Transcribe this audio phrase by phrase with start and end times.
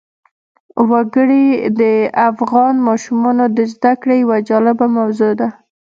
[0.91, 1.45] وګړي
[1.79, 1.81] د
[2.29, 5.47] افغان ماشومانو د زده کړې یوه جالبه موضوع ده.